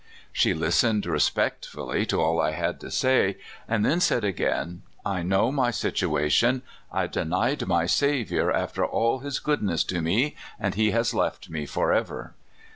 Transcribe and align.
She 0.33 0.55
listened 0.55 1.05
respectfully 1.05 2.07
to 2.07 2.19
all 2.19 2.41
I 2.41 2.53
had 2.53 2.79
to 2.79 2.89
say, 2.89 3.37
and 3.67 3.85
then 3.85 3.99
said 3.99 4.23
again:" 4.23 4.81
I 5.15 5.21
know 5.21 5.51
my 5.51 5.69
situation. 5.69 6.63
I 6.91 7.05
denied 7.05 7.59
m}^ 7.59 7.87
Saviour 7.87 8.51
after 8.51 8.83
all 8.83 9.19
his 9.19 9.37
goodness 9.37 9.83
to 9.83 10.01
me, 10.01 10.35
and 10.59 10.73
he 10.73 10.89
has 10.89 11.13
left 11.13 11.51
me 11.51 11.67
forever." 11.67 12.33